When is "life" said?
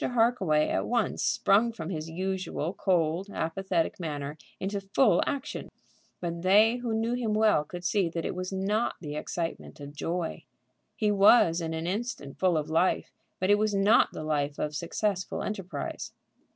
12.67-13.11, 14.23-14.57